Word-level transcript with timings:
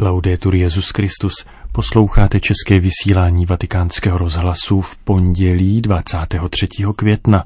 Laudetur 0.00 0.54
Jezus 0.54 0.90
Christus. 0.90 1.46
Posloucháte 1.72 2.40
české 2.40 2.80
vysílání 2.80 3.46
Vatikánského 3.46 4.18
rozhlasu 4.18 4.80
v 4.80 4.96
pondělí 4.96 5.80
23. 5.80 6.68
května. 6.96 7.44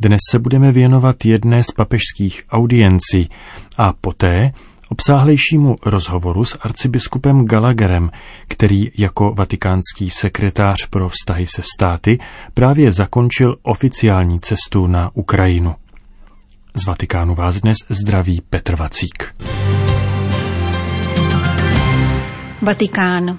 Dnes 0.00 0.18
se 0.30 0.38
budeme 0.38 0.72
věnovat 0.72 1.24
jedné 1.24 1.62
z 1.62 1.70
papežských 1.70 2.42
audiencí 2.50 3.30
a 3.78 3.92
poté 3.92 4.50
obsáhlejšímu 4.88 5.76
rozhovoru 5.86 6.44
s 6.44 6.58
arcibiskupem 6.60 7.44
Gallagherem, 7.44 8.10
který 8.48 8.90
jako 8.98 9.34
vatikánský 9.34 10.10
sekretář 10.10 10.86
pro 10.86 11.08
vztahy 11.08 11.46
se 11.46 11.62
státy 11.74 12.18
právě 12.54 12.92
zakončil 12.92 13.56
oficiální 13.62 14.40
cestu 14.40 14.86
na 14.86 15.10
Ukrajinu. 15.14 15.74
Z 16.74 16.86
Vatikánu 16.86 17.34
vás 17.34 17.60
dnes 17.60 17.76
zdraví 17.88 18.42
Petr 18.50 18.76
Vacík. 18.76 19.34
Vatikán. 22.64 23.38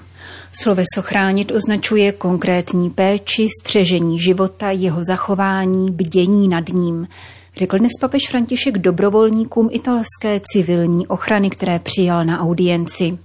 Sloveso 0.52 1.02
chránit 1.02 1.52
označuje 1.52 2.12
konkrétní 2.12 2.90
péči, 2.90 3.48
střežení 3.62 4.18
života, 4.18 4.70
jeho 4.70 5.00
zachování, 5.08 5.90
bdění 5.90 6.48
nad 6.48 6.68
ním, 6.68 7.08
řekl 7.56 7.78
dnes 7.78 7.92
papež 8.00 8.22
František 8.28 8.78
dobrovolníkům 8.78 9.68
italské 9.72 10.40
civilní 10.52 11.06
ochrany, 11.06 11.50
které 11.50 11.78
přijal 11.78 12.24
na 12.24 12.40
audienci. 12.40 13.18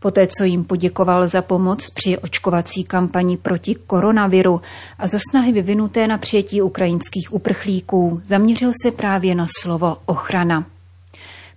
Poté, 0.00 0.28
co 0.38 0.44
jim 0.44 0.64
poděkoval 0.64 1.28
za 1.28 1.42
pomoc 1.42 1.90
při 1.90 2.18
očkovací 2.18 2.84
kampani 2.84 3.36
proti 3.36 3.74
koronaviru 3.74 4.60
a 4.98 5.08
za 5.08 5.18
snahy 5.30 5.52
vyvinuté 5.52 6.06
na 6.06 6.18
přijetí 6.18 6.62
ukrajinských 6.62 7.32
uprchlíků, 7.32 8.20
zaměřil 8.24 8.72
se 8.82 8.90
právě 8.90 9.34
na 9.34 9.46
slovo 9.60 9.96
ochrana. 10.06 10.73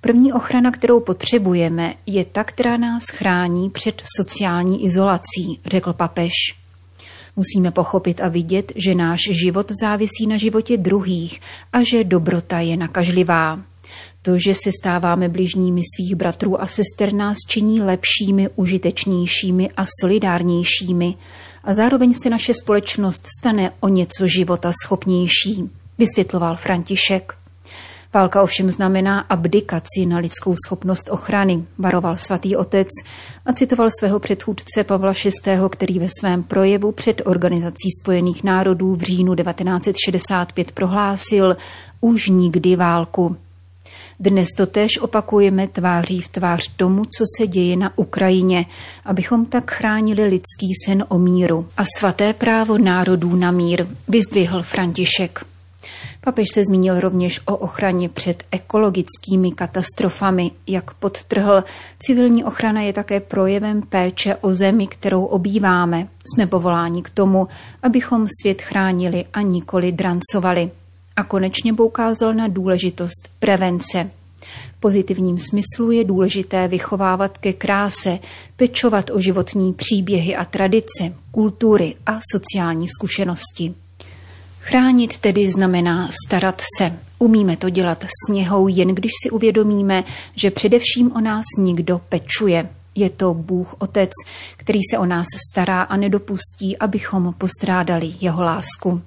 První 0.02 0.34
ochrana, 0.34 0.72
kterou 0.72 1.00
potřebujeme, 1.00 1.94
je 2.06 2.26
ta, 2.26 2.44
která 2.44 2.78
nás 2.78 3.04
chrání 3.06 3.70
před 3.70 4.02
sociální 4.18 4.86
izolací, 4.86 5.60
řekl 5.66 5.94
papež. 5.94 6.34
Musíme 7.36 7.72
pochopit 7.72 8.22
a 8.22 8.28
vidět, 8.28 8.72
že 8.76 8.96
náš 8.96 9.20
život 9.32 9.72
závisí 9.82 10.28
na 10.28 10.38
životě 10.38 10.78
druhých 10.78 11.42
a 11.74 11.84
že 11.84 12.04
dobrota 12.04 12.60
je 12.60 12.78
nakažlivá. 12.78 13.60
To, 14.22 14.38
že 14.38 14.56
se 14.56 14.72
stáváme 14.82 15.30
bližními 15.30 15.82
svých 15.96 16.16
bratrů 16.16 16.62
a 16.62 16.68
sester, 16.68 17.14
nás 17.14 17.38
činí 17.50 17.82
lepšími, 17.82 18.50
užitečnějšími 18.56 19.70
a 19.78 19.86
solidárnějšími 20.02 21.16
a 21.64 21.74
zároveň 21.74 22.14
se 22.14 22.30
naše 22.30 22.54
společnost 22.54 23.28
stane 23.40 23.72
o 23.80 23.88
něco 23.88 24.28
života 24.28 24.72
schopnější, 24.84 25.70
vysvětloval 25.98 26.56
František. 26.56 27.47
Válka 28.18 28.42
ovšem 28.42 28.72
znamená 28.72 29.20
abdikaci 29.20 30.06
na 30.06 30.18
lidskou 30.18 30.56
schopnost 30.66 31.10
ochrany, 31.12 31.64
varoval 31.78 32.16
svatý 32.16 32.56
otec 32.56 32.88
a 33.46 33.54
citoval 33.54 33.90
svého 34.00 34.20
předchůdce 34.20 34.84
Pavla 34.84 35.14
VI., 35.44 35.58
který 35.70 36.00
ve 36.00 36.08
svém 36.20 36.44
projevu 36.44 36.92
před 36.92 37.22
Organizací 37.26 37.90
spojených 38.02 38.44
národů 38.44 38.96
v 38.96 39.02
říjnu 39.02 39.36
1965 39.36 40.72
prohlásil 40.72 41.58
už 42.02 42.28
nikdy 42.28 42.76
válku. 42.76 43.36
Dnes 44.20 44.50
to 44.58 44.66
též 44.66 44.98
opakujeme 44.98 45.68
tváří 45.68 46.22
v 46.22 46.28
tvář 46.28 46.72
tomu, 46.78 47.02
co 47.18 47.24
se 47.38 47.48
děje 47.48 47.76
na 47.78 47.98
Ukrajině, 47.98 48.66
abychom 49.06 49.46
tak 49.46 49.72
chránili 49.72 50.24
lidský 50.24 50.68
sen 50.86 51.06
o 51.08 51.18
míru 51.18 51.68
a 51.78 51.84
svaté 51.98 52.34
právo 52.34 52.78
národů 52.78 53.36
na 53.36 53.52
mír, 53.52 53.88
vyzdvihl 54.08 54.64
František. 54.64 55.57
Papež 56.28 56.48
se 56.54 56.64
zmínil 56.66 57.00
rovněž 57.00 57.40
o 57.46 57.58
ochraně 57.58 58.10
před 58.10 58.44
ekologickými 58.52 59.52
katastrofami. 59.52 60.52
Jak 60.68 60.94
podtrhl, 60.94 61.64
civilní 62.00 62.44
ochrana 62.44 62.82
je 62.82 62.94
také 62.94 63.20
projevem 63.20 63.82
péče 63.82 64.36
o 64.36 64.54
zemi, 64.54 64.88
kterou 64.88 65.26
obýváme. 65.26 66.08
Jsme 66.34 66.48
povoláni 66.48 67.04
k 67.04 67.10
tomu, 67.10 67.48
abychom 67.84 68.28
svět 68.42 68.62
chránili 68.62 69.26
a 69.34 69.42
nikoli 69.42 69.92
drancovali. 69.92 70.72
A 71.16 71.24
konečně 71.24 71.74
poukázal 71.74 72.34
na 72.34 72.48
důležitost 72.48 73.30
prevence. 73.40 74.10
V 74.78 74.80
pozitivním 74.80 75.40
smyslu 75.40 75.92
je 75.92 76.04
důležité 76.04 76.68
vychovávat 76.68 77.38
ke 77.38 77.54
kráse, 77.54 78.20
pečovat 78.56 79.10
o 79.10 79.20
životní 79.20 79.74
příběhy 79.74 80.36
a 80.36 80.46
tradice, 80.46 81.14
kultury 81.32 81.96
a 82.06 82.20
sociální 82.32 82.88
zkušenosti. 82.88 83.74
Chránit 84.70 85.18
tedy 85.18 85.52
znamená 85.52 86.10
starat 86.26 86.62
se. 86.78 87.00
Umíme 87.20 87.58
to 87.58 87.70
dělat 87.70 88.04
s 88.04 88.32
něhou, 88.32 88.68
jen 88.68 88.88
když 88.88 89.12
si 89.24 89.30
uvědomíme, 89.30 90.04
že 90.36 90.52
především 90.52 91.12
o 91.16 91.22
nás 91.22 91.44
nikdo 91.58 92.02
pečuje. 92.10 92.70
Je 92.96 93.10
to 93.10 93.34
Bůh 93.34 93.76
Otec, 93.80 94.10
který 94.58 94.80
se 94.92 94.98
o 94.98 95.06
nás 95.06 95.26
stará 95.52 95.82
a 95.82 95.98
nedopustí, 95.98 96.78
abychom 96.78 97.34
postrádali 97.38 98.14
jeho 98.22 98.44
lásku. 98.44 99.02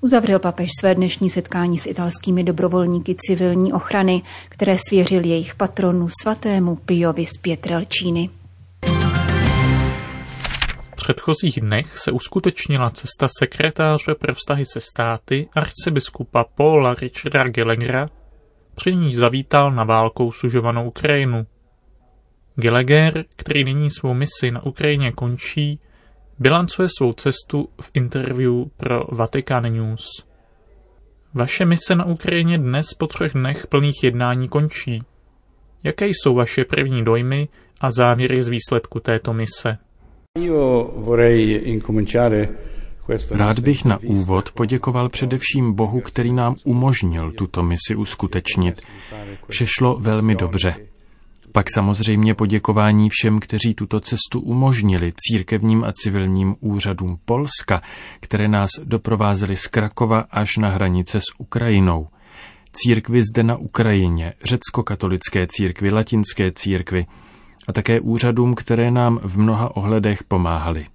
Uzavřel 0.00 0.38
papež 0.38 0.70
své 0.80 0.94
dnešní 0.94 1.30
setkání 1.30 1.78
s 1.78 1.86
italskými 1.86 2.44
dobrovolníky 2.44 3.16
civilní 3.18 3.72
ochrany, 3.72 4.22
které 4.48 4.76
svěřil 4.88 5.24
jejich 5.24 5.54
patronu 5.54 6.08
svatému 6.22 6.76
Piovi 6.76 7.26
z 7.26 7.38
Pietrelčíny 7.42 8.30
předchozích 11.06 11.60
dnech 11.60 11.98
se 11.98 12.12
uskutečnila 12.12 12.90
cesta 12.90 13.26
sekretáře 13.38 14.14
pro 14.14 14.34
vztahy 14.34 14.64
se 14.64 14.80
státy 14.80 15.48
arcibiskupa 15.52 16.44
Paula 16.44 16.94
Richarda 16.94 17.48
Gallaghera, 17.48 18.08
při 18.74 18.94
ní 18.96 19.14
zavítal 19.14 19.70
na 19.70 19.84
válkou 19.84 20.32
sužovanou 20.32 20.88
Ukrajinu. 20.88 21.46
Gallagher, 22.56 23.24
který 23.36 23.64
nyní 23.64 23.90
svou 23.90 24.14
misi 24.14 24.50
na 24.50 24.66
Ukrajině 24.66 25.12
končí, 25.12 25.80
bilancuje 26.38 26.88
svou 26.98 27.12
cestu 27.12 27.68
v 27.80 27.90
interview 27.94 28.64
pro 28.76 29.00
Vatican 29.12 29.72
News. 29.72 30.26
Vaše 31.34 31.64
mise 31.64 31.94
na 31.94 32.04
Ukrajině 32.04 32.58
dnes 32.58 32.94
po 32.94 33.06
třech 33.06 33.32
dnech 33.32 33.66
plných 33.66 34.04
jednání 34.04 34.48
končí. 34.48 35.02
Jaké 35.82 36.06
jsou 36.06 36.34
vaše 36.34 36.64
první 36.64 37.04
dojmy 37.04 37.48
a 37.80 37.90
závěry 37.90 38.42
z 38.42 38.48
výsledku 38.48 39.00
této 39.00 39.32
mise? 39.32 39.85
Rád 43.30 43.58
bych 43.58 43.84
na 43.84 43.98
úvod 44.02 44.50
poděkoval 44.52 45.08
především 45.08 45.72
Bohu, 45.72 46.00
který 46.00 46.32
nám 46.32 46.56
umožnil 46.64 47.32
tuto 47.32 47.62
misi 47.62 47.96
uskutečnit. 47.96 48.82
Vše 49.48 49.66
šlo 49.66 49.98
velmi 50.00 50.34
dobře. 50.34 50.74
Pak 51.52 51.66
samozřejmě 51.70 52.34
poděkování 52.34 53.08
všem, 53.10 53.40
kteří 53.40 53.74
tuto 53.74 54.00
cestu 54.00 54.40
umožnili, 54.40 55.12
církevním 55.16 55.84
a 55.84 55.92
civilním 55.92 56.56
úřadům 56.60 57.18
Polska, 57.24 57.82
které 58.20 58.48
nás 58.48 58.70
doprovázely 58.84 59.56
z 59.56 59.66
Krakova 59.66 60.24
až 60.30 60.56
na 60.56 60.68
hranice 60.68 61.20
s 61.20 61.24
Ukrajinou. 61.38 62.08
Církvy 62.72 63.22
zde 63.22 63.42
na 63.42 63.56
Ukrajině, 63.56 64.32
řecko-katolické 64.44 65.46
církvy, 65.46 65.90
latinské 65.90 66.52
církvy, 66.52 67.06
a 67.68 67.72
také 67.72 68.00
úřadům, 68.00 68.54
které 68.54 68.90
nám 68.90 69.18
v 69.22 69.38
mnoha 69.38 69.76
ohledech 69.76 70.24
pomáhali. 70.24 70.86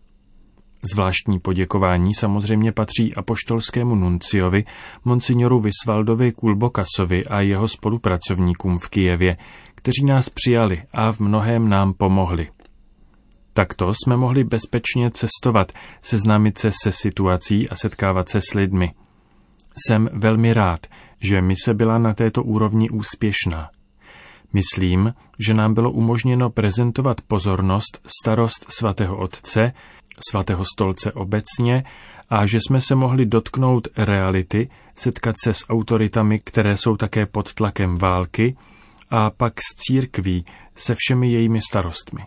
Zvláštní 0.93 1.39
poděkování 1.39 2.13
samozřejmě 2.13 2.71
patří 2.71 3.15
apoštolskému 3.15 3.95
nunciovi, 3.95 4.63
monsignoru 5.05 5.59
Visvaldovi 5.59 6.31
Kulbokasovi 6.31 7.25
a 7.25 7.41
jeho 7.41 7.67
spolupracovníkům 7.67 8.77
v 8.77 8.89
Kijevě, 8.89 9.37
kteří 9.75 10.05
nás 10.05 10.29
přijali 10.29 10.83
a 10.93 11.11
v 11.11 11.19
mnohém 11.19 11.69
nám 11.69 11.93
pomohli. 11.93 12.47
Takto 13.53 13.93
jsme 13.93 14.17
mohli 14.17 14.43
bezpečně 14.43 15.11
cestovat, 15.11 15.71
seznámit 16.01 16.57
se 16.57 16.71
se 16.83 16.91
situací 16.91 17.69
a 17.69 17.75
setkávat 17.75 18.29
se 18.29 18.39
s 18.41 18.53
lidmi. 18.53 18.93
Jsem 19.87 20.09
velmi 20.13 20.53
rád, 20.53 20.87
že 21.21 21.41
mise 21.41 21.73
byla 21.73 21.97
na 21.97 22.13
této 22.13 22.43
úrovni 22.43 22.89
úspěšná. 22.89 23.69
Myslím, 24.53 25.13
že 25.39 25.53
nám 25.53 25.73
bylo 25.73 25.91
umožněno 25.91 26.49
prezentovat 26.49 27.21
pozornost 27.21 28.01
starost 28.21 28.65
svatého 28.69 29.17
otce, 29.17 29.73
svatého 30.29 30.63
stolce 30.75 31.11
obecně 31.11 31.83
a 32.29 32.45
že 32.45 32.59
jsme 32.67 32.81
se 32.81 32.95
mohli 32.95 33.25
dotknout 33.25 33.87
reality, 33.97 34.69
setkat 34.95 35.35
se 35.43 35.53
s 35.53 35.69
autoritami, 35.69 36.39
které 36.39 36.77
jsou 36.77 36.97
také 36.97 37.25
pod 37.25 37.53
tlakem 37.53 37.95
války, 37.95 38.55
a 39.09 39.29
pak 39.29 39.53
s 39.61 39.75
církví 39.75 40.45
se 40.75 40.95
všemi 40.97 41.31
jejími 41.31 41.59
starostmi. 41.69 42.21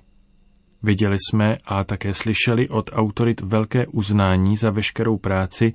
Viděli 0.83 1.17
jsme 1.29 1.57
a 1.67 1.85
také 1.85 2.15
slyšeli 2.15 2.69
od 2.69 2.91
autorit 2.93 3.41
velké 3.41 3.87
uznání 3.87 4.57
za 4.57 4.71
veškerou 4.71 5.19
práci, 5.19 5.73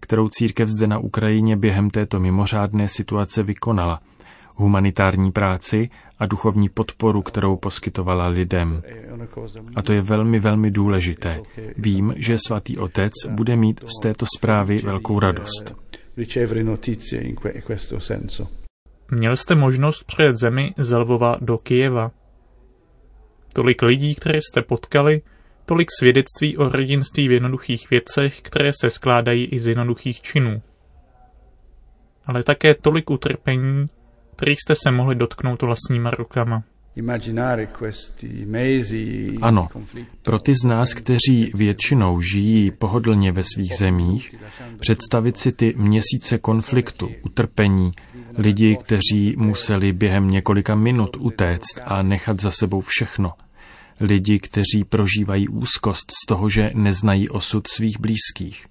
kterou 0.00 0.28
církev 0.28 0.68
zde 0.68 0.86
na 0.86 0.98
Ukrajině 0.98 1.56
během 1.56 1.90
této 1.90 2.20
mimořádné 2.20 2.88
situace 2.88 3.42
vykonala– 3.42 4.00
humanitární 4.62 5.32
práci 5.32 5.90
a 6.18 6.26
duchovní 6.26 6.68
podporu, 6.68 7.22
kterou 7.22 7.56
poskytovala 7.56 8.26
lidem. 8.26 8.82
A 9.76 9.82
to 9.82 9.92
je 9.92 10.02
velmi, 10.02 10.38
velmi 10.38 10.70
důležité. 10.70 11.40
Vím, 11.76 12.14
že 12.16 12.36
svatý 12.46 12.78
otec 12.78 13.12
bude 13.28 13.56
mít 13.56 13.80
z 13.80 14.02
této 14.02 14.26
zprávy 14.36 14.78
velkou 14.78 15.20
radost. 15.20 15.74
Měl 19.10 19.36
jste 19.36 19.54
možnost 19.54 20.04
přijet 20.04 20.36
zemi 20.36 20.74
z 20.78 20.96
Lvova 20.96 21.36
do 21.40 21.58
Kijeva. 21.58 22.10
Tolik 23.52 23.82
lidí, 23.82 24.14
které 24.14 24.38
jste 24.38 24.62
potkali, 24.62 25.22
tolik 25.64 25.88
svědectví 25.98 26.56
o 26.56 26.64
hrdinství 26.64 27.28
v 27.28 27.32
jednoduchých 27.32 27.90
věcech, 27.90 28.40
které 28.40 28.70
se 28.80 28.90
skládají 28.90 29.44
i 29.44 29.60
z 29.60 29.66
jednoduchých 29.66 30.22
činů. 30.22 30.62
Ale 32.26 32.42
také 32.42 32.74
tolik 32.74 33.10
utrpení, 33.10 33.86
kterých 34.36 34.58
jste 34.60 34.74
se 34.74 34.90
mohli 34.90 35.14
dotknout 35.14 35.62
vlastníma 35.62 36.10
rukama. 36.10 36.62
Ano, 39.40 39.68
pro 40.22 40.38
ty 40.38 40.54
z 40.54 40.64
nás, 40.64 40.94
kteří 40.94 41.52
většinou 41.54 42.20
žijí 42.20 42.70
pohodlně 42.70 43.32
ve 43.32 43.42
svých 43.42 43.74
zemích, 43.76 44.34
představit 44.78 45.38
si 45.38 45.52
ty 45.52 45.74
měsíce 45.76 46.38
konfliktu, 46.38 47.10
utrpení, 47.22 47.92
lidi, 48.38 48.76
kteří 48.76 49.34
museli 49.36 49.92
během 49.92 50.30
několika 50.30 50.74
minut 50.74 51.16
utéct 51.20 51.80
a 51.84 52.02
nechat 52.02 52.40
za 52.40 52.50
sebou 52.50 52.80
všechno, 52.80 53.32
lidi, 54.00 54.38
kteří 54.38 54.84
prožívají 54.88 55.48
úzkost 55.48 56.10
z 56.10 56.26
toho, 56.28 56.48
že 56.48 56.70
neznají 56.74 57.28
osud 57.28 57.66
svých 57.66 58.00
blízkých. 58.00 58.66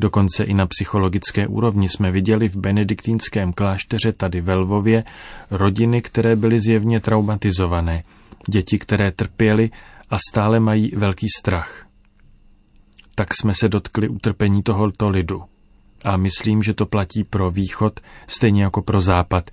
Dokonce 0.00 0.44
i 0.44 0.54
na 0.54 0.66
psychologické 0.66 1.46
úrovni 1.46 1.88
jsme 1.88 2.10
viděli 2.10 2.48
v 2.48 2.56
benediktínském 2.56 3.52
klášteře 3.52 4.12
tady 4.12 4.40
ve 4.40 4.54
Lvově 4.54 5.04
rodiny, 5.50 6.02
které 6.02 6.36
byly 6.36 6.60
zjevně 6.60 7.00
traumatizované, 7.00 8.02
děti, 8.48 8.78
které 8.78 9.12
trpěly 9.12 9.70
a 10.10 10.16
stále 10.30 10.60
mají 10.60 10.90
velký 10.96 11.26
strach. 11.38 11.86
Tak 13.14 13.28
jsme 13.40 13.54
se 13.54 13.68
dotkli 13.68 14.08
utrpení 14.08 14.62
tohoto 14.62 15.08
lidu. 15.08 15.42
A 16.04 16.16
myslím, 16.16 16.62
že 16.62 16.74
to 16.74 16.86
platí 16.86 17.24
pro 17.24 17.50
východ, 17.50 18.00
stejně 18.26 18.62
jako 18.62 18.82
pro 18.82 19.00
západ. 19.00 19.50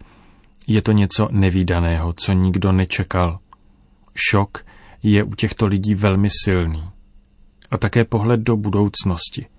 Je 0.67 0.81
to 0.81 0.91
něco 0.91 1.27
nevýdaného, 1.31 2.13
co 2.13 2.33
nikdo 2.33 2.71
nečekal. 2.71 3.39
Šok 4.15 4.65
je 5.03 5.23
u 5.23 5.35
těchto 5.35 5.65
lidí 5.65 5.95
velmi 5.95 6.27
silný. 6.43 6.89
A 7.71 7.77
také 7.77 8.05
pohled 8.05 8.39
do 8.39 8.57
budoucnosti– 8.57 9.45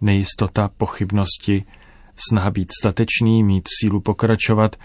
nejistota, 0.00 0.70
pochybnosti, 0.76 1.64
snaha 2.30 2.50
být 2.50 2.68
statečný, 2.80 3.44
mít 3.44 3.68
sílu 3.80 4.00
pokračovat 4.00 4.76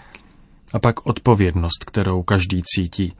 a 0.72 0.78
pak 0.78 1.06
odpovědnost, 1.06 1.84
kterou 1.86 2.22
každý 2.22 2.62
cítí, 2.62 3.12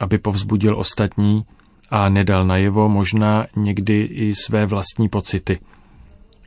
aby 0.00 0.18
povzbudil 0.18 0.78
ostatní 0.78 1.44
a 1.90 2.08
nedal 2.08 2.46
najevo 2.46 2.88
možná 2.88 3.46
někdy 3.56 4.00
i 4.02 4.34
své 4.34 4.66
vlastní 4.66 5.08
pocity. 5.08 5.60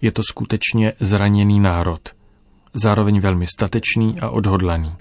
Je 0.01 0.11
to 0.11 0.21
skutečně 0.23 0.93
zraněný 0.99 1.59
národ, 1.59 2.09
zároveň 2.73 3.19
velmi 3.19 3.47
statečný 3.47 4.19
a 4.19 4.29
odhodlaný. 4.29 4.91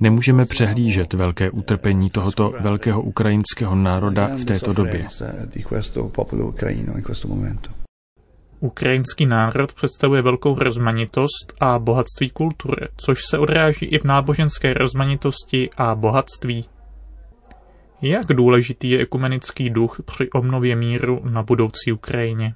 Nemůžeme 0.00 0.44
přehlížet 0.44 1.12
velké 1.12 1.50
utrpení 1.50 2.10
tohoto 2.10 2.52
velkého 2.60 3.02
ukrajinského 3.02 3.74
národa 3.74 4.30
v 4.36 4.44
této 4.44 4.72
době. 4.72 5.06
Ukrajinský 8.64 9.26
národ 9.26 9.72
představuje 9.72 10.22
velkou 10.22 10.58
rozmanitost 10.58 11.52
a 11.60 11.78
bohatství 11.78 12.30
kultury, 12.30 12.86
což 12.96 13.18
se 13.30 13.38
odráží 13.38 13.86
i 13.86 13.98
v 13.98 14.04
náboženské 14.04 14.74
rozmanitosti 14.74 15.70
a 15.76 15.94
bohatství. 15.94 16.64
Jak 18.02 18.26
důležitý 18.26 18.90
je 18.90 19.02
ekumenický 19.02 19.70
duch 19.70 20.00
při 20.04 20.30
obnově 20.30 20.76
míru 20.76 21.20
na 21.24 21.42
budoucí 21.42 21.92
Ukrajině? 21.92 22.54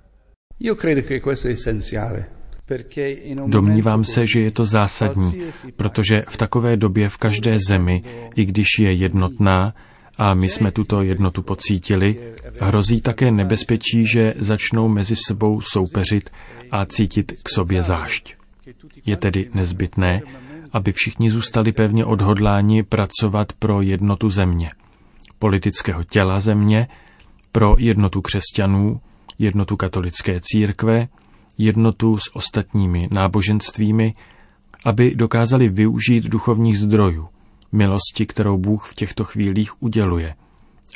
Domnívám 3.46 4.04
se, 4.04 4.26
že 4.26 4.40
je 4.40 4.50
to 4.50 4.64
zásadní, 4.64 5.42
protože 5.76 6.14
v 6.28 6.36
takové 6.36 6.76
době 6.76 7.08
v 7.08 7.16
každé 7.16 7.58
zemi, 7.68 8.02
i 8.36 8.44
když 8.44 8.66
je 8.80 8.92
jednotná, 8.92 9.74
a 10.18 10.34
my 10.34 10.48
jsme 10.48 10.72
tuto 10.72 11.02
jednotu 11.02 11.42
pocítili, 11.42 12.34
hrozí 12.60 13.00
také 13.00 13.30
nebezpečí, 13.30 14.06
že 14.06 14.34
začnou 14.38 14.88
mezi 14.88 15.16
sebou 15.26 15.60
soupeřit 15.60 16.30
a 16.70 16.86
cítit 16.86 17.32
k 17.42 17.48
sobě 17.48 17.82
zášť. 17.82 18.34
Je 19.06 19.16
tedy 19.16 19.50
nezbytné, 19.54 20.22
aby 20.72 20.92
všichni 20.92 21.30
zůstali 21.30 21.72
pevně 21.72 22.04
odhodláni 22.04 22.82
pracovat 22.82 23.52
pro 23.52 23.82
jednotu 23.82 24.28
země, 24.28 24.70
politického 25.38 26.04
těla 26.04 26.40
země, 26.40 26.88
pro 27.52 27.76
jednotu 27.78 28.22
křesťanů, 28.22 29.00
jednotu 29.38 29.76
katolické 29.76 30.40
církve, 30.42 31.08
jednotu 31.58 32.18
s 32.18 32.36
ostatními 32.36 33.08
náboženstvími, 33.10 34.12
aby 34.84 35.14
dokázali 35.14 35.68
využít 35.68 36.24
duchovních 36.24 36.78
zdrojů, 36.78 37.28
milosti, 37.72 38.26
kterou 38.26 38.58
Bůh 38.58 38.86
v 38.86 38.94
těchto 38.94 39.24
chvílích 39.24 39.82
uděluje, 39.82 40.34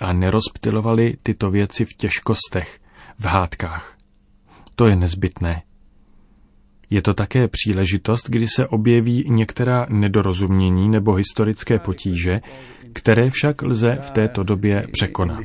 a 0.01 0.13
nerozptilovali 0.13 1.17
tyto 1.23 1.51
věci 1.51 1.85
v 1.85 1.95
těžkostech, 1.97 2.81
v 3.19 3.25
hádkách. 3.25 3.97
To 4.75 4.87
je 4.87 4.97
nezbytné. 4.97 5.63
Je 6.91 7.03
to 7.03 7.15
také 7.15 7.49
příležitost, 7.49 8.31
kdy 8.31 8.47
se 8.49 8.67
objeví 8.67 9.25
některá 9.29 9.87
nedorozumění 9.89 10.89
nebo 10.89 11.13
historické 11.13 11.79
potíže, 11.79 12.41
které 12.93 13.31
však 13.31 13.63
lze 13.63 13.99
v 14.01 14.11
této 14.11 14.43
době 14.43 14.87
překonat. 14.93 15.45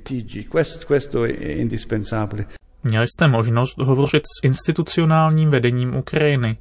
Měli 2.83 3.07
jste 3.07 3.27
možnost 3.27 3.77
hovořit 3.77 4.23
s 4.23 4.43
institucionálním 4.43 5.49
vedením 5.49 5.95
Ukrajiny. 5.95 6.57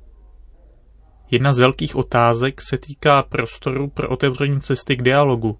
Jedna 1.30 1.52
z 1.52 1.58
velkých 1.58 1.96
otázek 1.96 2.60
se 2.62 2.78
týká 2.78 3.22
prostoru 3.22 3.88
pro 3.88 4.08
otevření 4.08 4.60
cesty 4.60 4.96
k 4.96 5.02
dialogu, 5.02 5.58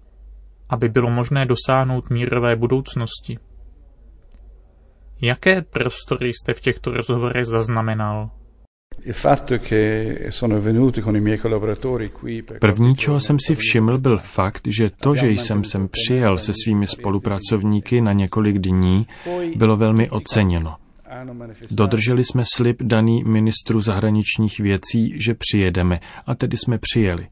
aby 0.69 0.89
bylo 0.89 1.09
možné 1.09 1.45
dosáhnout 1.45 2.09
mírové 2.09 2.55
budoucnosti. 2.55 3.39
Jaké 5.21 5.61
prostory 5.61 6.29
jste 6.33 6.53
v 6.53 6.61
těchto 6.61 6.91
rozhovorech 6.91 7.45
zaznamenal? 7.45 8.29
První, 12.59 12.95
čeho 12.95 13.19
jsem 13.19 13.37
si 13.39 13.55
všiml, 13.55 13.97
byl 13.97 14.17
fakt, 14.17 14.67
že 14.77 14.89
to, 14.89 15.15
že 15.15 15.27
jsem 15.27 15.63
sem 15.63 15.87
přijel 15.87 16.37
se 16.37 16.53
svými 16.63 16.87
spolupracovníky 16.87 18.01
na 18.01 18.13
několik 18.13 18.57
dní, 18.57 19.07
bylo 19.55 19.77
velmi 19.77 20.09
oceněno. 20.09 20.75
Dodrželi 21.71 22.23
jsme 22.23 22.43
slib 22.55 22.83
daný 22.83 23.23
ministru 23.23 23.81
zahraničních 23.81 24.59
věcí, 24.59 25.13
že 25.25 25.33
přijedeme, 25.33 25.99
a 26.25 26.35
tedy 26.35 26.57
jsme 26.57 26.77
přijeli. 26.77 27.27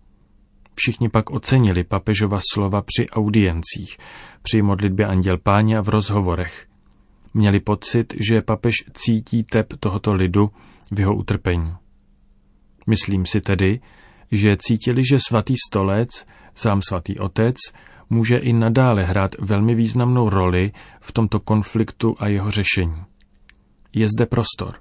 Všichni 0.75 1.09
pak 1.09 1.29
ocenili 1.29 1.83
papežova 1.83 2.39
slova 2.53 2.81
při 2.81 3.09
audiencích, 3.09 3.97
při 4.41 4.61
modlitbě 4.61 5.05
Anděl 5.05 5.37
Páně 5.37 5.77
a 5.77 5.81
v 5.81 5.89
rozhovorech. 5.89 6.65
Měli 7.33 7.59
pocit, 7.59 8.13
že 8.29 8.41
papež 8.41 8.73
cítí 8.93 9.43
tep 9.43 9.73
tohoto 9.79 10.13
lidu 10.13 10.51
v 10.91 10.99
jeho 10.99 11.15
utrpení. 11.15 11.73
Myslím 12.87 13.25
si 13.25 13.41
tedy, 13.41 13.79
že 14.31 14.57
cítili, 14.59 15.01
že 15.05 15.17
svatý 15.27 15.53
stolec, 15.67 16.25
sám 16.55 16.81
svatý 16.81 17.19
otec, 17.19 17.55
může 18.09 18.37
i 18.37 18.53
nadále 18.53 19.03
hrát 19.03 19.35
velmi 19.39 19.75
významnou 19.75 20.29
roli 20.29 20.71
v 21.01 21.11
tomto 21.11 21.39
konfliktu 21.39 22.15
a 22.19 22.27
jeho 22.27 22.51
řešení 22.51 23.03
je 23.95 24.07
zde 24.09 24.25
prostor. 24.25 24.75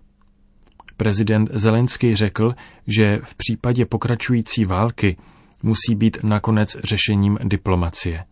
Prezident 0.96 1.50
Zelenský 1.52 2.16
řekl, 2.16 2.54
že 2.86 3.18
v 3.22 3.34
případě 3.34 3.86
pokračující 3.86 4.64
války 4.64 5.16
musí 5.62 5.94
být 5.94 6.18
nakonec 6.22 6.76
řešením 6.84 7.38
diplomacie. 7.44 8.24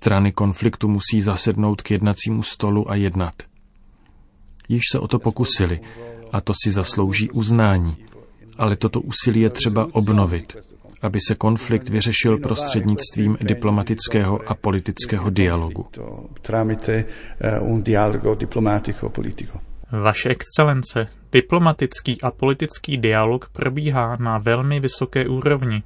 Strany 0.00 0.32
konfliktu 0.32 0.88
musí 0.88 1.20
zasednout 1.20 1.82
k 1.82 1.90
jednacímu 1.90 2.42
stolu 2.42 2.90
a 2.90 2.94
jednat. 2.94 3.34
Již 4.68 4.82
se 4.92 4.98
o 4.98 5.08
to 5.08 5.18
pokusili 5.18 5.80
a 6.32 6.40
to 6.40 6.52
si 6.64 6.72
zaslouží 6.72 7.30
uznání, 7.30 7.96
ale 8.58 8.76
toto 8.76 9.00
úsilí 9.00 9.40
je 9.40 9.50
třeba 9.50 9.88
obnovit, 9.92 10.56
aby 11.02 11.18
se 11.28 11.34
konflikt 11.34 11.88
vyřešil 11.88 12.38
prostřednictvím 12.38 13.38
diplomatického 13.40 14.40
a 14.46 14.54
politického 14.54 15.30
dialogu. 15.30 15.86
Vaše 20.02 20.28
excelence, 20.28 21.08
diplomatický 21.32 22.22
a 22.22 22.30
politický 22.30 22.96
dialog 22.96 23.48
probíhá 23.48 24.16
na 24.16 24.38
velmi 24.38 24.80
vysoké 24.80 25.28
úrovni. 25.28 25.82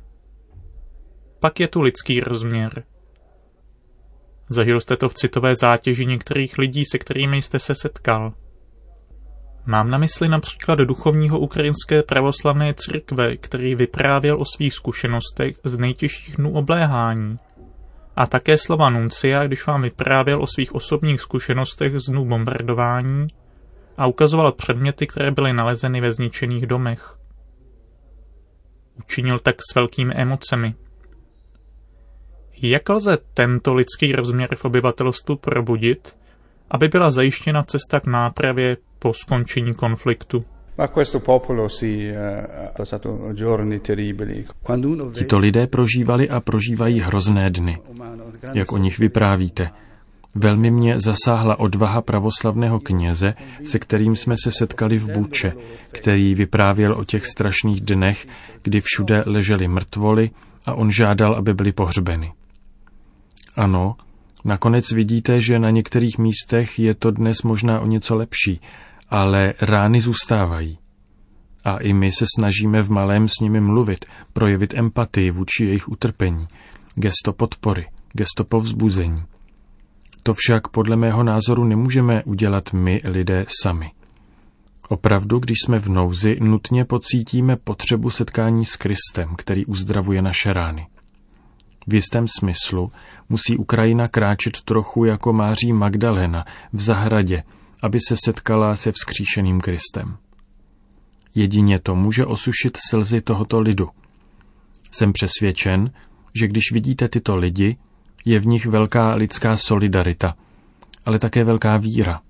Pak 1.40 1.60
je 1.60 1.68
tu 1.68 1.80
lidský 1.80 2.20
rozměr. 2.20 2.82
Zažil 4.50 4.80
jste 4.80 4.96
to 4.96 5.08
v 5.08 5.14
citové 5.14 5.54
zátěži 5.56 6.06
některých 6.06 6.58
lidí, 6.58 6.84
se 6.84 6.98
kterými 6.98 7.42
jste 7.42 7.58
se 7.58 7.74
setkal. 7.74 8.32
Mám 9.66 9.90
na 9.90 9.98
mysli 9.98 10.28
například 10.28 10.78
duchovního 10.78 11.38
ukrajinské 11.38 12.02
pravoslavné 12.02 12.74
církve, 12.74 13.36
který 13.36 13.74
vyprávěl 13.74 14.40
o 14.40 14.44
svých 14.44 14.74
zkušenostech 14.74 15.56
z 15.64 15.78
nejtěžších 15.78 16.36
dnů 16.36 16.52
obléhání. 16.52 17.38
A 18.16 18.26
také 18.26 18.58
slova 18.58 18.90
Nuncia, 18.90 19.46
když 19.46 19.66
vám 19.66 19.82
vyprávěl 19.82 20.42
o 20.42 20.46
svých 20.46 20.74
osobních 20.74 21.20
zkušenostech 21.20 22.00
z 22.00 22.10
dnů 22.10 22.24
bombardování 22.24 23.26
a 23.96 24.06
ukazoval 24.06 24.52
předměty, 24.52 25.06
které 25.06 25.30
byly 25.30 25.52
nalezeny 25.52 26.00
ve 26.00 26.12
zničených 26.12 26.66
domech. 26.66 27.16
Učinil 28.98 29.38
tak 29.38 29.56
s 29.70 29.74
velkými 29.74 30.14
emocemi. 30.14 30.74
Jak 32.62 32.88
lze 32.88 33.18
tento 33.34 33.74
lidský 33.74 34.12
rozměr 34.12 34.56
v 34.56 34.64
obyvatelstvu 34.64 35.36
probudit, 35.36 36.16
aby 36.70 36.88
byla 36.88 37.10
zajištěna 37.10 37.62
cesta 37.62 38.00
k 38.00 38.06
nápravě 38.06 38.76
po 38.98 39.14
skončení 39.14 39.74
konfliktu? 39.74 40.44
Tito 45.12 45.38
lidé 45.38 45.66
prožívali 45.66 46.28
a 46.28 46.40
prožívají 46.40 47.00
hrozné 47.00 47.50
dny, 47.50 47.78
jak 48.54 48.72
o 48.72 48.76
nich 48.76 48.98
vyprávíte. 48.98 49.70
Velmi 50.34 50.70
mě 50.70 51.00
zasáhla 51.00 51.60
odvaha 51.60 52.02
pravoslavného 52.02 52.80
kněze, 52.80 53.34
se 53.64 53.78
kterým 53.78 54.16
jsme 54.16 54.34
se 54.44 54.52
setkali 54.52 54.98
v 54.98 55.08
Buče, 55.10 55.52
který 55.92 56.34
vyprávěl 56.34 56.94
o 56.98 57.04
těch 57.04 57.26
strašných 57.26 57.80
dnech, 57.80 58.26
kdy 58.62 58.80
všude 58.80 59.22
leželi 59.26 59.68
mrtvoly 59.68 60.30
a 60.66 60.74
on 60.74 60.92
žádal, 60.92 61.34
aby 61.34 61.54
byli 61.54 61.72
pohřbeny. 61.72 62.32
Ano, 63.56 63.96
nakonec 64.44 64.92
vidíte, 64.92 65.40
že 65.40 65.58
na 65.58 65.70
některých 65.70 66.18
místech 66.18 66.78
je 66.78 66.94
to 66.94 67.10
dnes 67.10 67.42
možná 67.42 67.80
o 67.80 67.86
něco 67.86 68.16
lepší, 68.16 68.60
ale 69.08 69.54
rány 69.60 70.00
zůstávají. 70.00 70.78
A 71.64 71.76
i 71.76 71.92
my 71.92 72.12
se 72.12 72.24
snažíme 72.38 72.82
v 72.82 72.90
malém 72.90 73.28
s 73.28 73.40
nimi 73.40 73.60
mluvit, 73.60 74.04
projevit 74.32 74.74
empatii 74.74 75.30
vůči 75.30 75.64
jejich 75.64 75.88
utrpení, 75.88 76.48
gesto 76.94 77.32
podpory, 77.32 77.86
gesto 78.12 78.44
povzbuzení. 78.44 79.22
To 80.22 80.34
však 80.36 80.68
podle 80.68 80.96
mého 80.96 81.22
názoru 81.22 81.64
nemůžeme 81.64 82.22
udělat 82.24 82.72
my 82.72 83.00
lidé 83.04 83.44
sami. 83.62 83.90
Opravdu, 84.88 85.38
když 85.38 85.58
jsme 85.64 85.78
v 85.78 85.88
nouzi, 85.88 86.36
nutně 86.40 86.84
pocítíme 86.84 87.56
potřebu 87.56 88.10
setkání 88.10 88.64
s 88.64 88.76
Kristem, 88.76 89.34
který 89.36 89.66
uzdravuje 89.66 90.22
naše 90.22 90.52
rány. 90.52 90.86
V 91.90 91.94
jistém 91.94 92.24
smyslu 92.38 92.92
musí 93.28 93.56
Ukrajina 93.56 94.08
kráčet 94.08 94.62
trochu 94.64 95.04
jako 95.04 95.32
Máří 95.32 95.72
Magdalena 95.72 96.44
v 96.72 96.80
zahradě, 96.80 97.42
aby 97.82 97.98
se 98.08 98.16
setkala 98.24 98.76
se 98.76 98.92
vzkříšeným 98.92 99.60
Kristem. 99.60 100.16
Jedině 101.34 101.78
to 101.78 101.94
může 101.94 102.26
osušit 102.26 102.78
slzy 102.88 103.20
tohoto 103.20 103.60
lidu. 103.60 103.88
Jsem 104.90 105.12
přesvědčen, 105.12 105.90
že 106.34 106.48
když 106.48 106.72
vidíte 106.72 107.08
tyto 107.08 107.36
lidi, 107.36 107.76
je 108.24 108.38
v 108.38 108.46
nich 108.46 108.66
velká 108.66 109.08
lidská 109.14 109.56
solidarita, 109.56 110.36
ale 111.06 111.18
také 111.18 111.44
velká 111.44 111.76
víra. 111.76 112.20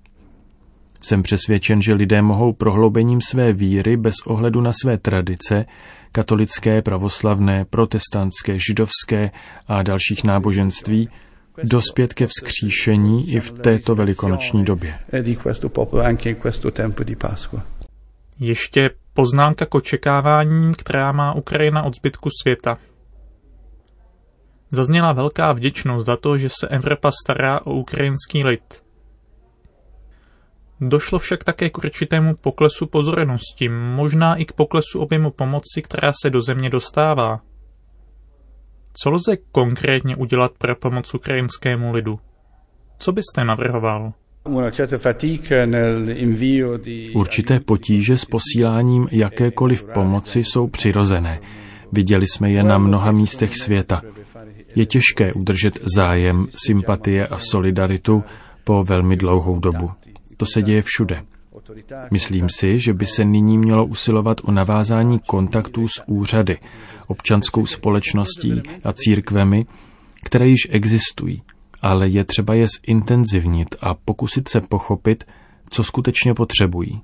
Jsem 1.01 1.23
přesvědčen, 1.23 1.81
že 1.81 1.93
lidé 1.93 2.21
mohou 2.21 2.53
prohloubením 2.53 3.21
své 3.21 3.53
víry 3.53 3.97
bez 3.97 4.15
ohledu 4.25 4.61
na 4.61 4.71
své 4.83 4.97
tradice, 4.97 5.65
katolické, 6.11 6.81
pravoslavné, 6.81 7.65
protestantské, 7.65 8.59
židovské 8.67 9.31
a 9.67 9.83
dalších 9.83 10.23
náboženství, 10.23 11.09
dospět 11.63 12.13
ke 12.13 12.27
vzkříšení 12.27 13.33
i 13.33 13.39
v 13.39 13.51
této 13.51 13.95
velikonoční 13.95 14.65
době. 14.65 14.99
Ještě 18.39 18.89
poznámka 19.13 19.65
k 19.65 19.75
očekáváním, 19.75 20.73
která 20.73 21.11
má 21.11 21.33
Ukrajina 21.33 21.83
od 21.83 21.95
zbytku 21.95 22.29
světa. 22.41 22.77
Zazněla 24.71 25.13
velká 25.13 25.51
vděčnost 25.51 26.05
za 26.05 26.17
to, 26.17 26.37
že 26.37 26.49
se 26.49 26.67
Evropa 26.67 27.11
stará 27.25 27.59
o 27.65 27.73
ukrajinský 27.73 28.43
lid. 28.43 28.83
Došlo 30.81 31.19
však 31.19 31.43
také 31.43 31.69
k 31.69 31.77
určitému 31.77 32.35
poklesu 32.35 32.85
pozornosti, 32.85 33.69
možná 33.69 34.35
i 34.35 34.45
k 34.45 34.51
poklesu 34.51 34.99
objemu 34.99 35.31
pomoci, 35.31 35.81
která 35.81 36.11
se 36.21 36.29
do 36.29 36.41
země 36.41 36.69
dostává. 36.69 37.41
Co 38.93 39.09
lze 39.09 39.37
konkrétně 39.51 40.15
udělat 40.15 40.51
pro 40.57 40.75
pomoc 40.75 41.13
ukrajinskému 41.13 41.91
lidu? 41.91 42.19
Co 42.97 43.11
byste 43.11 43.43
navrhoval? 43.45 44.13
Určité 47.13 47.59
potíže 47.59 48.17
s 48.17 48.25
posíláním 48.25 49.07
jakékoliv 49.11 49.85
pomoci 49.93 50.43
jsou 50.43 50.67
přirozené. 50.67 51.39
Viděli 51.91 52.27
jsme 52.27 52.51
je 52.51 52.63
na 52.63 52.77
mnoha 52.77 53.11
místech 53.11 53.55
světa. 53.55 54.01
Je 54.75 54.85
těžké 54.85 55.33
udržet 55.33 55.79
zájem, 55.97 56.47
sympatie 56.67 57.27
a 57.27 57.37
solidaritu 57.37 58.23
po 58.63 58.83
velmi 58.83 59.17
dlouhou 59.17 59.59
dobu. 59.59 59.91
To 60.41 60.45
se 60.53 60.61
děje 60.61 60.81
všude. 60.81 61.23
Myslím 62.11 62.47
si, 62.49 62.79
že 62.79 62.93
by 62.93 63.05
se 63.05 63.25
nyní 63.25 63.57
mělo 63.57 63.85
usilovat 63.85 64.41
o 64.43 64.51
navázání 64.51 65.19
kontaktů 65.19 65.87
s 65.87 66.03
úřady, 66.07 66.57
občanskou 67.07 67.65
společností 67.65 68.61
a 68.83 68.93
církvemi, 68.93 69.65
které 70.23 70.47
již 70.47 70.67
existují, 70.69 71.41
ale 71.81 72.07
je 72.07 72.23
třeba 72.23 72.53
je 72.53 72.65
zintenzivnit 72.87 73.75
a 73.81 73.93
pokusit 73.93 74.47
se 74.47 74.61
pochopit, 74.61 75.23
co 75.69 75.83
skutečně 75.83 76.33
potřebují. 76.33 77.01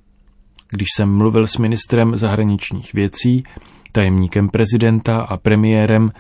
Když 0.70 0.88
jsem 0.96 1.18
mluvil 1.18 1.48
s 1.48 1.58
ministrem 1.58 2.18
zahraničních 2.18 2.94
věcí, 2.94 3.44
tajemníkem 3.92 4.50
prezidenta 4.50 5.22
a 5.22 5.38
premiérem, 5.38 6.12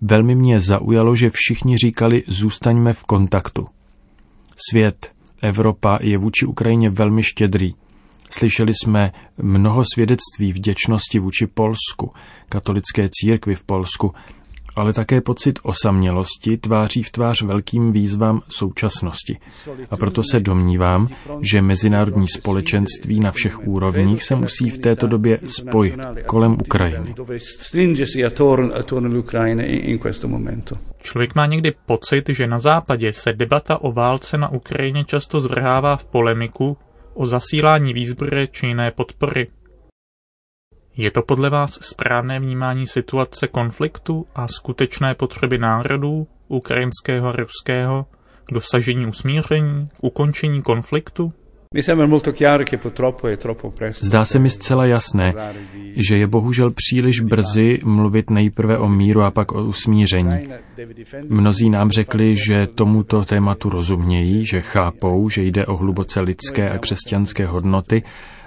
velmi 0.00 0.34
mě 0.34 0.60
zaujalo, 0.60 1.16
že 1.16 1.30
všichni 1.30 1.76
říkali, 1.76 2.22
zůstaňme 2.28 2.92
v 2.92 3.04
kontaktu. 3.04 3.66
Svět, 4.70 5.13
Evropa 5.44 5.98
je 6.02 6.18
vůči 6.18 6.46
Ukrajině 6.46 6.90
velmi 6.90 7.22
štědrý. 7.22 7.74
Slyšeli 8.30 8.72
jsme 8.74 9.12
mnoho 9.38 9.84
svědectví 9.94 10.52
vděčnosti 10.52 11.18
vůči 11.18 11.46
Polsku, 11.46 12.10
katolické 12.48 13.08
církvi 13.12 13.54
v 13.54 13.64
Polsku, 13.64 14.12
ale 14.76 14.92
také 14.92 15.20
pocit 15.20 15.58
osamělosti 15.62 16.56
tváří 16.56 17.02
v 17.02 17.10
tvář 17.10 17.42
velkým 17.42 17.92
výzvám 17.92 18.40
současnosti. 18.48 19.38
A 19.90 19.96
proto 19.96 20.22
se 20.30 20.40
domnívám, 20.40 21.08
že 21.40 21.62
mezinárodní 21.62 22.28
společenství 22.28 23.20
na 23.20 23.30
všech 23.30 23.66
úrovních 23.66 24.24
se 24.24 24.34
musí 24.34 24.70
v 24.70 24.78
této 24.78 25.06
době 25.06 25.38
spojit 25.46 25.94
kolem 26.26 26.52
Ukrajiny. 26.52 27.14
Člověk 30.98 31.34
má 31.34 31.46
někdy 31.46 31.72
pocit, 31.86 32.28
že 32.28 32.46
na 32.46 32.58
západě 32.58 33.12
se 33.12 33.32
debata 33.32 33.78
o 33.82 33.92
válce 33.92 34.38
na 34.38 34.52
Ukrajině 34.52 35.04
často 35.04 35.40
zvrhává 35.40 35.96
v 35.96 36.04
polemiku 36.04 36.76
o 37.14 37.26
zasílání 37.26 37.92
výzbroje 37.92 38.46
či 38.46 38.66
jiné 38.66 38.90
podpory. 38.90 39.46
Je 40.96 41.10
to 41.10 41.22
podle 41.22 41.50
vás 41.50 41.78
správné 41.82 42.40
vnímání 42.40 42.86
situace 42.86 43.46
konfliktu 43.46 44.26
a 44.34 44.48
skutečné 44.48 45.14
potřeby 45.14 45.58
národů, 45.58 46.26
ukrajinského 46.48 47.28
a 47.28 47.32
ruského, 47.32 48.06
k 48.44 48.54
dosažení 48.54 49.06
usmíření, 49.06 49.88
k 49.88 50.04
ukončení 50.04 50.62
konfliktu? 50.62 51.32
Zdá 54.00 54.24
se 54.24 54.38
mi 54.38 54.50
zcela 54.50 54.86
jasné, 54.86 55.34
že 56.08 56.16
je 56.16 56.26
bohužel 56.26 56.70
příliš 56.74 57.20
brzy 57.20 57.78
mluvit 57.84 58.30
nejprve 58.30 58.78
o 58.78 58.88
míru 58.88 59.22
a 59.22 59.30
pak 59.30 59.52
o 59.52 59.64
usmíření. 59.64 60.48
Mnozí 61.28 61.70
nám 61.70 61.90
řekli, 61.90 62.34
že 62.48 62.66
tomuto 62.66 63.24
tématu 63.24 63.68
rozumějí, 63.68 64.46
že 64.46 64.60
chápou, 64.60 65.28
že 65.28 65.42
jde 65.42 65.66
o 65.66 65.76
hluboce 65.76 66.20
lidské 66.20 66.70
a 66.70 66.78
křesťanské 66.78 67.46
hodnoty 67.46 68.02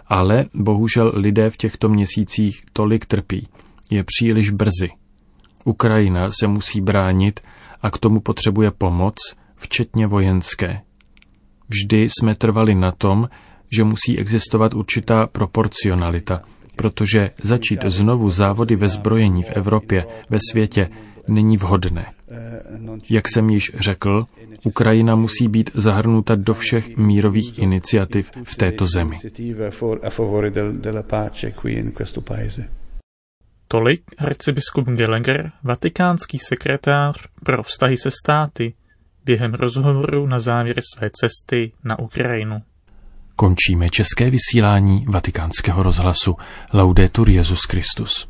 ale 0.10 0.46
bohužel 0.54 1.12
lidé 1.16 1.50
v 1.50 1.58
těchto 1.58 1.90
měsících 1.90 2.62
tolik 2.74 3.06
trpí. 3.06 3.48
Je 3.90 4.04
příliš 4.04 4.50
brzy. 4.50 4.90
Ukrajina 5.66 6.30
se 6.40 6.48
musí 6.48 6.82
bránit 6.82 7.40
a 7.82 7.90
k 7.90 7.98
tomu 7.98 8.20
potřebuje 8.20 8.72
pomoc, 8.72 9.16
včetně 9.56 10.08
vojenské. 10.08 10.82
Vždy 11.70 12.10
jsme 12.10 12.36
trvali 12.36 12.76
na 12.76 12.92
tom, 12.92 13.30
že 13.72 13.84
musí 13.84 14.20
existovat 14.20 14.74
určitá 14.74 15.28
proporcionalita, 15.28 16.42
protože 16.76 17.32
začít 17.44 17.80
znovu 17.86 18.30
závody 18.30 18.76
ve 18.76 18.88
zbrojení 18.88 19.44
v 19.44 19.52
Evropě, 19.52 20.06
ve 20.30 20.38
světě, 20.52 20.90
není 21.28 21.58
vhodné. 21.58 22.17
Jak 23.10 23.28
jsem 23.28 23.50
již 23.50 23.72
řekl, 23.80 24.26
Ukrajina 24.64 25.16
musí 25.16 25.48
být 25.48 25.70
zahrnuta 25.74 26.36
do 26.36 26.54
všech 26.54 26.98
mírových 26.98 27.60
iniciativ 27.60 28.32
v 28.44 28.56
této 28.56 28.86
zemi. 28.86 29.18
Tolik 33.68 34.02
arcibiskup 34.18 34.88
Gallagher, 34.88 35.52
vatikánský 35.64 36.40
sekretář 36.40 37.28
pro 37.44 37.64
vztahy 37.64 37.98
se 37.98 38.12
státy, 38.12 38.74
během 39.26 39.54
rozhovoru 39.54 40.28
na 40.28 40.40
závěr 40.40 40.82
své 40.96 41.10
cesty 41.14 41.72
na 41.84 42.00
Ukrajinu. 42.00 42.62
Končíme 43.36 43.90
české 43.90 44.30
vysílání 44.30 45.06
vatikánského 45.10 45.84
rozhlasu 45.84 46.36
Laudetur 46.74 47.30
Jezus 47.30 47.60
Christus. 47.70 48.30